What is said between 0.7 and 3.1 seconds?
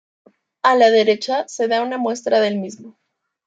la derecha se da una muestra del mismo.